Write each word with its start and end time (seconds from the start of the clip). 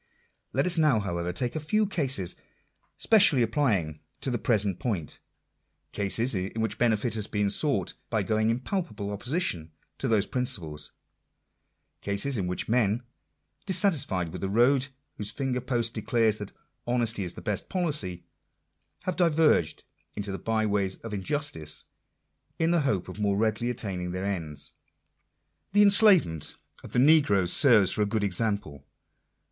Let 0.51 0.65
us 0.65 0.79
now, 0.79 0.99
however, 0.99 1.31
take 1.31 1.55
a 1.55 1.59
few 1.59 1.85
cases 1.85 2.35
specially 2.97 3.43
applying 3.43 3.99
to 4.21 4.31
the 4.31 4.39
present 4.39 4.79
point— 4.79 5.19
cases 5.91 6.33
in 6.33 6.59
which 6.59 6.79
benefit 6.79 7.13
has 7.13 7.27
been 7.27 7.51
sought 7.51 7.93
by 8.09 8.23
going 8.23 8.49
in 8.49 8.61
palpable 8.61 9.11
opposition 9.11 9.71
to 9.99 10.07
those 10.07 10.25
principles— 10.25 10.91
cases 12.01 12.35
in 12.35 12.47
which 12.47 12.67
men, 12.67 13.03
dissatisfied 13.67 14.29
with 14.29 14.41
the 14.41 14.49
road 14.49 14.87
whose 15.17 15.29
finger 15.29 15.61
post 15.61 15.93
declares 15.93 16.39
that" 16.39 16.51
Honesty 16.87 17.23
is 17.23 17.33
the 17.33 17.39
best 17.43 17.69
policy," 17.69 18.25
have 19.03 19.15
diverged 19.15 19.83
into 20.15 20.31
the 20.31 20.39
by 20.39 20.65
ways 20.65 20.95
of 21.01 21.13
injustice, 21.13 21.83
in 22.57 22.71
the 22.71 22.81
hope 22.81 23.07
of 23.07 23.19
more 23.19 23.37
readily 23.37 23.69
attaining 23.69 24.13
their 24.13 24.25
ends. 24.25 24.71
The 25.73 25.83
enslavement 25.83 26.55
of 26.83 26.93
the 26.93 26.97
negroes 26.97 27.53
serves 27.53 27.91
for 27.91 28.01
a 28.01 28.07
good 28.07 28.23
example. 28.23 28.83